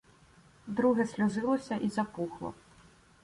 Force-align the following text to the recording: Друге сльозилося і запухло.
Друге 0.67 1.05
сльозилося 1.05 1.75
і 1.75 1.89
запухло. 1.89 2.53